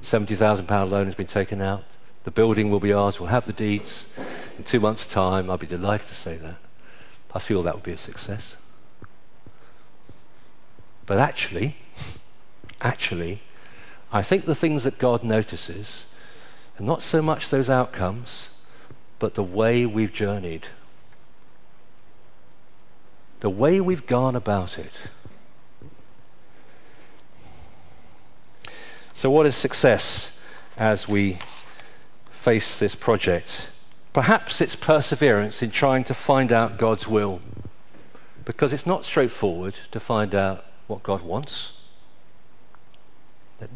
[0.03, 1.85] £70,000 loan has been taken out,
[2.25, 4.07] the building will be ours, we'll have the deeds
[4.59, 6.57] in two months' time, I'd be delighted to say that.
[7.33, 8.57] I feel that would be a success.
[11.07, 11.77] But actually,
[12.81, 13.41] actually,
[14.13, 16.05] I think the things that God notices
[16.79, 18.49] are not so much those outcomes,
[19.19, 20.69] but the way we've journeyed
[23.43, 24.93] the way we've gone about it.
[29.15, 30.39] So, what is success
[30.77, 31.39] as we
[32.31, 33.69] face this project?
[34.13, 37.41] Perhaps it's perseverance in trying to find out God's will,
[38.45, 41.73] because it's not straightforward to find out what God wants.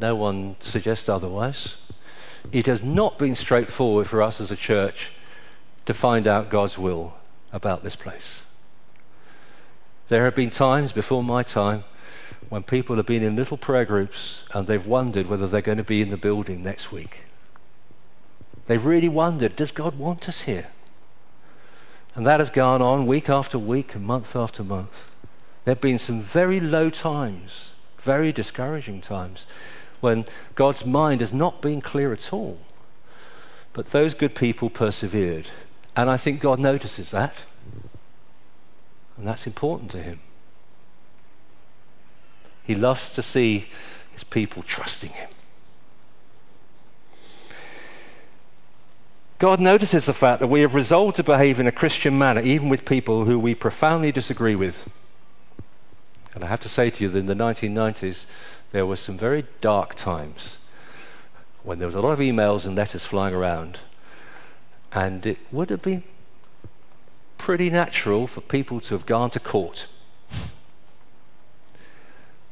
[0.01, 1.77] No one suggest otherwise.
[2.53, 5.13] It has not been straightforward for us as a church
[5.87, 7.15] to find out God's will
[7.53, 8.43] about this place.
[10.09, 11.85] There have been times before my time
[12.49, 15.85] when people have been in little prayer groups and they've wondered whether they're going to
[15.85, 17.25] be in the building next week.
[18.67, 20.69] They've really wondered, does God want us here?
[22.15, 25.11] And that has gone on week after week and month after month.
[25.65, 29.47] There have been some very low times, very discouraging times,
[30.01, 30.25] when
[30.55, 32.59] God's mind has not been clear at all.
[33.73, 35.49] But those good people persevered.
[35.95, 37.35] And I think God notices that.
[39.17, 40.21] And that's important to Him.
[42.63, 43.69] He loves to see
[44.13, 45.29] His people trusting Him.
[49.39, 52.71] God notices the fact that we have resolved to behave in a Christian manner, even
[52.71, 54.89] with people who we profoundly disagree with.
[56.35, 58.25] And I have to say to you that in the 1990s,
[58.73, 60.59] there were some very dark times
[61.63, 63.81] when there was a lot of emails and letters flying around.
[64.93, 66.05] And it would have been
[67.39, 69.87] pretty natural for people to have gone to court.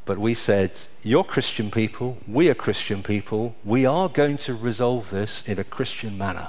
[0.04, 5.10] But we said, You're Christian people, we are Christian people, we are going to resolve
[5.10, 6.48] this in a Christian manner.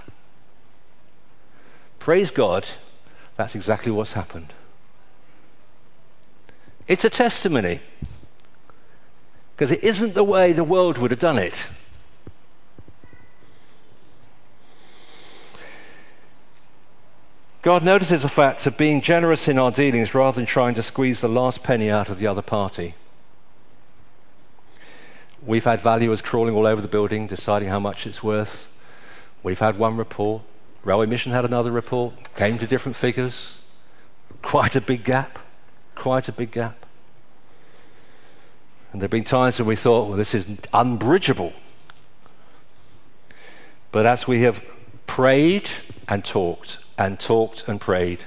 [2.00, 2.68] Praise God,
[3.38, 4.54] that's exactly what's happened.
[6.88, 7.80] It's a testimony
[9.56, 11.68] because it isn't the way the world would have done it.
[17.62, 21.22] God notices the fact of being generous in our dealings rather than trying to squeeze
[21.22, 22.94] the last penny out of the other party.
[25.44, 28.68] We've had valuers crawling all over the building, deciding how much it's worth.
[29.42, 30.44] We've had one report,
[30.84, 33.58] Railway Mission had another report, came to different figures.
[34.44, 35.40] Quite a big gap.
[35.96, 36.85] Quite a big gap.
[38.96, 41.52] And there have been times when we thought, well, this is unbridgeable.
[43.92, 44.64] But as we have
[45.06, 45.70] prayed
[46.08, 48.24] and talked and talked and prayed,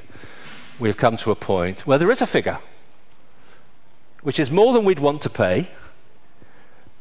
[0.79, 2.59] we've come to a point where there is a figure,
[4.21, 5.71] which is more than we'd want to pay,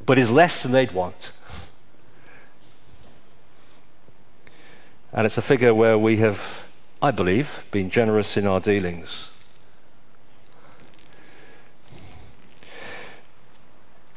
[0.05, 1.33] but is less than they'd want.
[5.11, 6.63] And it's a figure where we have,
[7.01, 9.27] I believe, been generous in our dealings.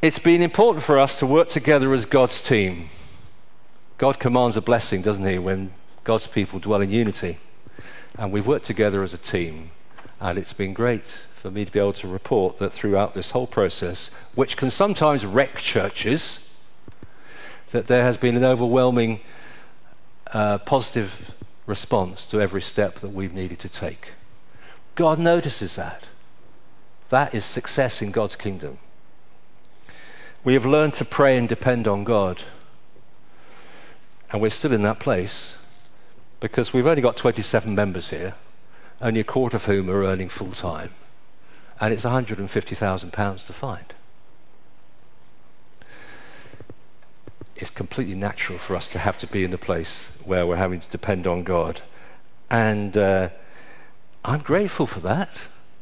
[0.01, 2.87] It's been important for us to work together as God's team.
[3.99, 5.73] God commands a blessing, doesn't He, when
[6.03, 7.37] God's people dwell in unity.
[8.17, 9.69] And we've worked together as a team.
[10.19, 13.45] And it's been great for me to be able to report that throughout this whole
[13.45, 16.39] process, which can sometimes wreck churches,
[17.69, 19.19] that there has been an overwhelming
[20.33, 21.35] uh, positive
[21.67, 24.13] response to every step that we've needed to take.
[24.95, 26.05] God notices that.
[27.09, 28.79] That is success in God's kingdom.
[30.43, 32.43] We have learned to pray and depend on God.
[34.31, 35.55] And we're still in that place
[36.39, 38.35] because we've only got 27 members here,
[39.01, 40.91] only a quarter of whom are earning full time.
[41.79, 43.93] And it's £150,000 to find.
[47.61, 50.79] it's completely natural for us to have to be in the place where we're having
[50.79, 51.81] to depend on God.
[52.49, 53.29] And uh,
[54.25, 55.29] I'm grateful for that.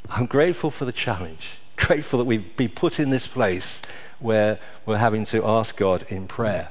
[0.09, 1.51] I'm grateful for the challenge.
[1.77, 3.81] Grateful that we've been put in this place
[4.19, 6.69] where we're having to ask God in prayer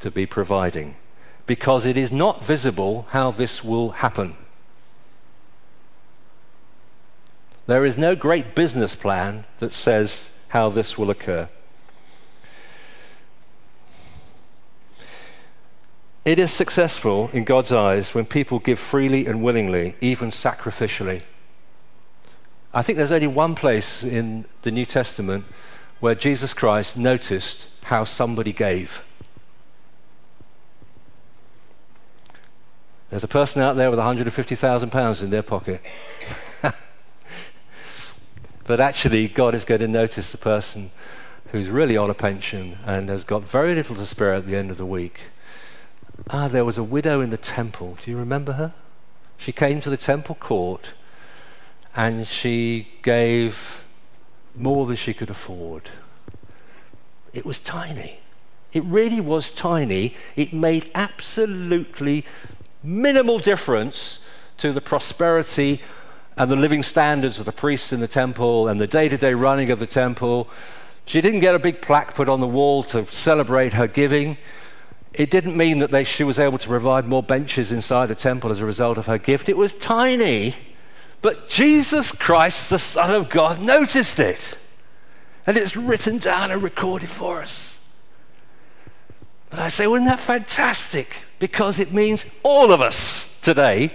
[0.00, 0.96] to be providing.
[1.46, 4.36] Because it is not visible how this will happen.
[7.66, 11.48] There is no great business plan that says how this will occur.
[16.24, 21.22] It is successful in God's eyes when people give freely and willingly, even sacrificially.
[22.72, 25.46] I think there's only one place in the New Testament
[26.00, 29.02] where Jesus Christ noticed how somebody gave.
[33.10, 35.80] There's a person out there with £150,000 in their pocket.
[38.66, 40.90] but actually, God is going to notice the person
[41.52, 44.70] who's really on a pension and has got very little to spare at the end
[44.70, 45.20] of the week
[46.30, 47.96] Ah, there was a widow in the temple.
[48.02, 48.74] Do you remember her?
[49.36, 50.94] She came to the temple court
[51.94, 53.82] and she gave
[54.60, 55.90] more than she could afford.
[57.32, 58.20] It was tiny.
[58.72, 60.14] It really was tiny.
[60.36, 62.24] It made absolutely
[62.82, 64.20] minimal difference
[64.58, 65.80] to the prosperity
[66.36, 69.34] and the living standards of the priests in the temple and the day to day
[69.34, 70.48] running of the temple.
[71.04, 74.36] She didn't get a big plaque put on the wall to celebrate her giving.
[75.14, 78.50] It didn't mean that they, she was able to provide more benches inside the temple
[78.50, 79.48] as a result of her gift.
[79.48, 80.54] It was tiny.
[81.20, 84.58] But Jesus Christ, the Son of God, noticed it.
[85.46, 87.78] And it's written down and recorded for us.
[89.50, 91.22] But I say, well, isn't that fantastic?
[91.38, 93.92] Because it means all of us today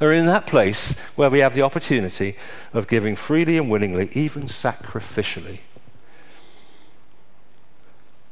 [0.00, 2.36] are in that place where we have the opportunity
[2.72, 5.60] of giving freely and willingly, even sacrificially,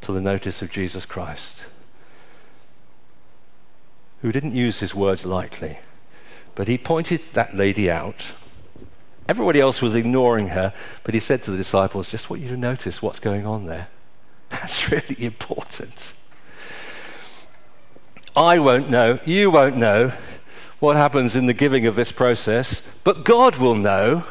[0.01, 1.67] to the notice of Jesus Christ,
[4.23, 5.79] who didn't use his words lightly,
[6.55, 8.33] but he pointed that lady out.
[9.29, 10.75] Everybody else was ignoring her,
[11.05, 13.89] but he said to the disciples, Just want you to notice what's going on there.
[14.51, 16.13] That's really important.
[18.35, 20.13] I won't know, you won't know
[20.81, 24.25] what happens in the giving of this process, but God will know,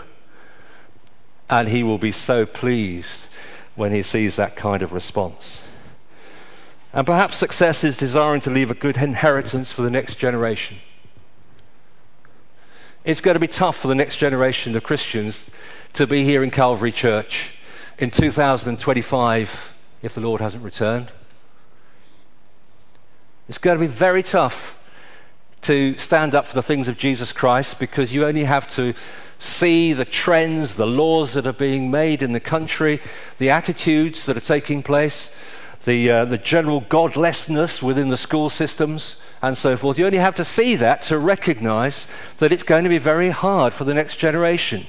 [1.49, 3.27] and He will be so pleased
[3.75, 5.61] when He sees that kind of response.
[6.93, 10.77] And perhaps success is desiring to leave a good inheritance for the next generation.
[13.03, 15.49] It's going to be tough for the next generation of Christians
[15.93, 17.49] to be here in Calvary Church
[17.97, 19.73] in 2025
[20.03, 21.11] if the Lord hasn't returned.
[23.49, 24.77] It's going to be very tough
[25.63, 28.93] to stand up for the things of Jesus Christ because you only have to
[29.39, 33.01] see the trends, the laws that are being made in the country,
[33.39, 35.31] the attitudes that are taking place,
[35.85, 39.97] the, uh, the general godlessness within the school systems, and so forth.
[39.97, 43.73] You only have to see that to recognize that it's going to be very hard
[43.73, 44.85] for the next generation.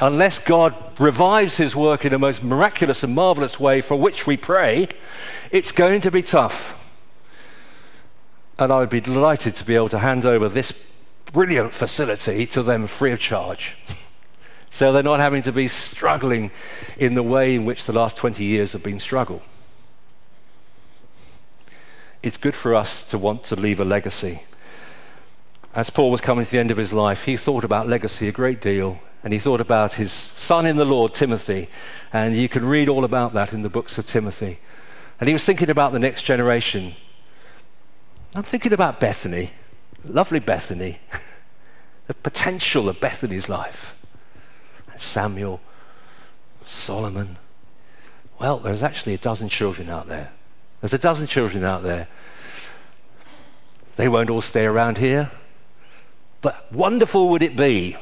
[0.00, 4.36] Unless God revives his work in a most miraculous and marvelous way for which we
[4.36, 4.88] pray,
[5.52, 6.80] it's going to be tough.
[8.58, 10.72] And I would be delighted to be able to hand over this
[11.32, 13.76] brilliant facility to them free of charge.
[14.70, 16.50] so they're not having to be struggling
[16.96, 19.42] in the way in which the last 20 years have been struggle.
[22.24, 24.44] It's good for us to want to leave a legacy.
[25.74, 28.32] As Paul was coming to the end of his life, he thought about legacy a
[28.32, 31.68] great deal, and he thought about his son in the Lord, Timothy,
[32.14, 34.58] and you can read all about that in the books of Timothy.
[35.20, 36.94] And he was thinking about the next generation
[38.34, 39.50] I'm thinking about Bethany,
[40.02, 41.00] lovely Bethany,
[42.06, 43.94] the potential of Bethany's life.
[44.90, 45.60] And Samuel,
[46.64, 47.36] Solomon.
[48.40, 50.32] Well, there's actually a dozen children out there.
[50.84, 52.08] There's a dozen children out there.
[53.96, 55.30] They won't all stay around here.
[56.42, 57.96] But wonderful would it be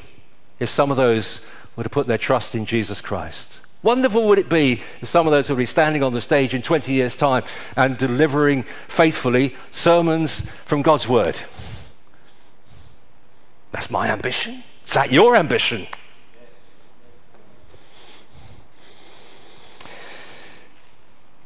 [0.59, 1.43] if some of those
[1.77, 3.61] were to put their trust in Jesus Christ.
[3.85, 6.63] Wonderful would it be if some of those would be standing on the stage in
[6.63, 7.45] 20 years' time
[7.77, 11.39] and delivering faithfully sermons from God's Word.
[13.71, 14.65] That's my ambition.
[14.85, 15.87] Is that your ambition?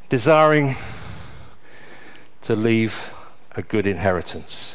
[0.09, 0.75] Desiring
[2.47, 3.13] to leave
[3.57, 4.73] a good inheritance.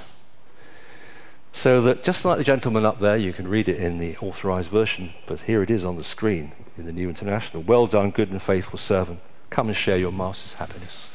[1.54, 4.68] So that just like the gentleman up there, you can read it in the authorized
[4.68, 7.62] version, but here it is on the screen in the New International.
[7.62, 9.20] Well done, good and faithful servant.
[9.48, 11.08] Come and share your master's happiness.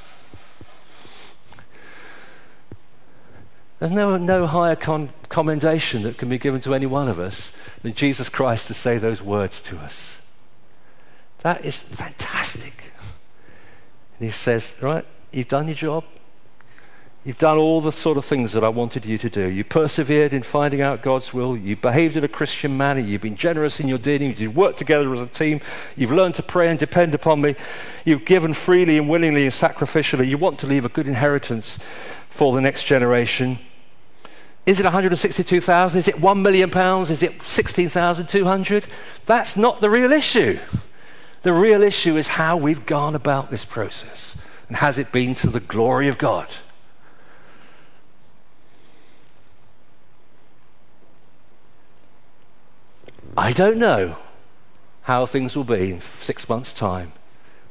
[3.78, 7.52] There's no, no higher con- commendation that can be given to any one of us
[7.84, 10.22] than Jesus Christ to say those words to us.
[11.42, 12.86] That is fantastic.
[14.20, 16.04] And he says, Right, you've done your job.
[17.28, 19.50] You've done all the sort of things that I wanted you to do.
[19.50, 21.58] You persevered in finding out God's will.
[21.58, 23.02] You behaved in a Christian manner.
[23.02, 24.34] You've been generous in your dealing.
[24.38, 25.60] You've worked together as a team.
[25.98, 27.56] You've learned to pray and depend upon me.
[28.06, 30.26] You've given freely and willingly and sacrificially.
[30.26, 31.80] You want to leave a good inheritance
[32.30, 33.60] for the next generation.
[34.66, 36.00] Is it 162,000?
[36.00, 37.12] Is it 1 million pounds?
[37.12, 38.88] Is it 16,200?
[39.26, 40.60] That's not the real issue.
[41.44, 44.38] The real issue is how we've gone about this process.
[44.70, 46.48] And has it been to the glory of God?
[53.38, 54.18] I don't know
[55.04, 57.14] how things will be in six months' time,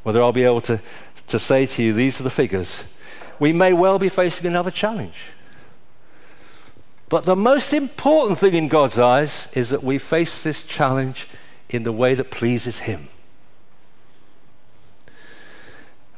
[0.05, 0.81] whether I'll be able to,
[1.27, 2.85] to say to you, these are the figures.
[3.41, 5.17] We may well be facing another challenge.
[7.09, 11.29] But the most important thing in God's eyes is that we face this challenge
[11.69, 13.09] in the way that pleases Him.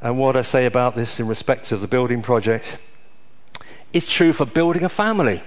[0.01, 2.78] And what I say about this in respect of the building project
[3.92, 5.42] is true for building a family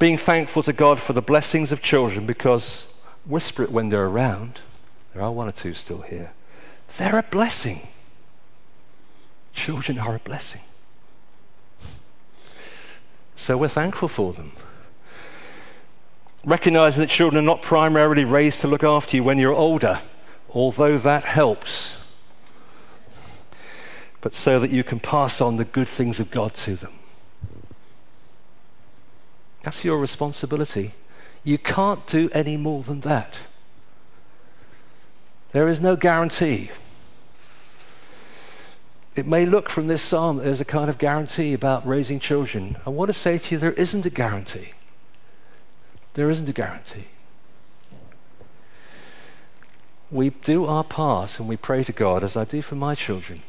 [0.00, 2.86] being thankful to God for the blessings of children because
[3.26, 4.60] whisper it when they're around.
[5.12, 6.32] There are one or two still here.
[6.96, 7.86] They're a blessing.
[9.52, 10.62] Children are a blessing.
[13.36, 14.52] So we're thankful for them.
[16.46, 20.00] Recognizing that children are not primarily raised to look after you when you're older,
[20.48, 21.96] although that helps,
[24.22, 26.99] but so that you can pass on the good things of God to them.
[29.62, 30.94] That's your responsibility.
[31.44, 33.34] You can't do any more than that.
[35.52, 36.70] There is no guarantee.
[39.16, 42.76] It may look from this psalm that there's a kind of guarantee about raising children.
[42.86, 44.72] I want to say to you, there isn't a guarantee.
[46.14, 47.06] There isn't a guarantee.
[50.10, 53.42] We do our part and we pray to God, as I do for my children,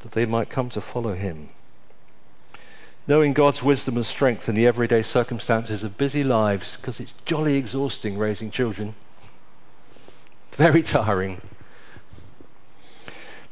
[0.00, 1.48] that they might come to follow Him.
[3.08, 7.56] Knowing God's wisdom and strength in the everyday circumstances of busy lives, because it's jolly
[7.56, 8.94] exhausting raising children,
[10.52, 11.40] very tiring.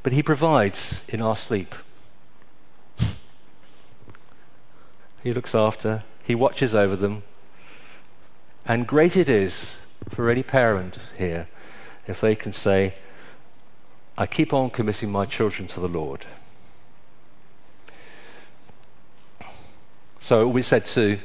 [0.05, 1.74] But He provides in our sleep.
[5.22, 7.24] He looks after, He watches over them.
[8.64, 9.76] And great it is
[10.09, 11.48] for any parent here
[12.07, 12.94] if they can say,
[14.16, 16.26] I keep on committing my children to the Lord.
[20.20, 21.18] So we said to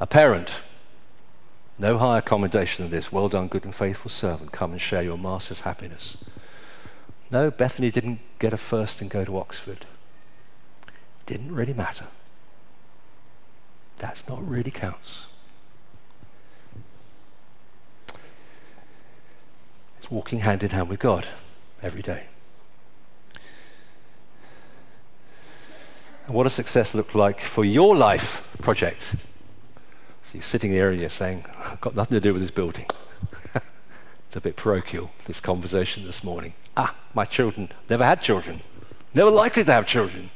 [0.00, 0.60] a parent,
[1.78, 3.12] no higher commendation than this.
[3.12, 4.50] Well done, good and faithful servant.
[4.50, 6.16] Come and share your master's happiness.
[7.30, 9.86] No, Bethany didn't get a first and go to Oxford.
[11.26, 12.06] Didn't really matter.
[13.98, 15.26] That's not really counts.
[19.98, 21.28] It's walking hand in hand with God
[21.82, 22.24] every day.
[26.28, 29.00] And what does success look like for your life project?
[29.00, 32.84] So you're sitting there and you're saying, I've got nothing to do with this building.
[33.54, 36.52] it's a bit parochial, this conversation this morning.
[36.76, 38.60] Ah, my children never had children,
[39.14, 40.28] never likely to have children.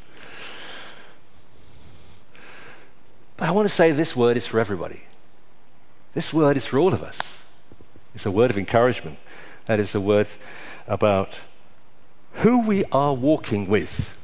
[3.36, 5.03] But I want to say this word is for everybody.
[6.14, 7.18] This word is for all of us.
[8.14, 9.18] It's a word of encouragement.
[9.66, 10.28] That is a word
[10.86, 11.40] about
[12.36, 14.16] who we are walking with.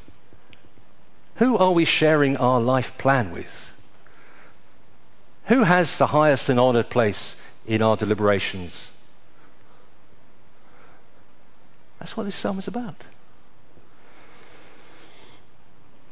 [1.38, 3.70] Who are we sharing our life plan with?
[5.44, 8.90] Who has the highest and honored place in our deliberations?
[12.00, 13.04] That's what this psalm is about.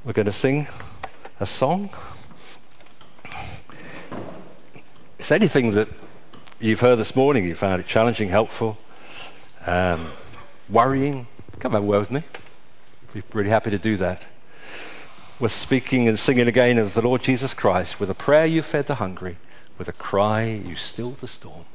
[0.05, 0.69] We're going to sing
[1.41, 1.91] a song.
[5.19, 5.89] It's anything that
[6.61, 8.79] you've heard this morning, you found it challenging, helpful,
[9.67, 10.09] um,
[10.71, 11.27] worrying,
[11.59, 12.23] come have a word with me.
[13.13, 14.25] We're really happy to do that.
[15.39, 18.01] We're speaking and singing again of the Lord Jesus Christ.
[18.01, 19.37] With a prayer, you fed the hungry.
[19.77, 21.67] With a cry, you stilled the storm.